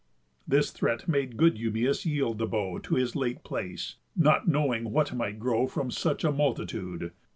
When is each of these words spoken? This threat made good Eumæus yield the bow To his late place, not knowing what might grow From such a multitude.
This 0.47 0.71
threat 0.71 1.07
made 1.07 1.37
good 1.37 1.57
Eumæus 1.57 2.07
yield 2.07 2.39
the 2.39 2.47
bow 2.47 2.79
To 2.79 2.95
his 2.95 3.15
late 3.15 3.43
place, 3.43 3.97
not 4.15 4.47
knowing 4.47 4.89
what 4.89 5.13
might 5.13 5.37
grow 5.37 5.67
From 5.67 5.91
such 5.91 6.23
a 6.23 6.31
multitude. 6.31 7.11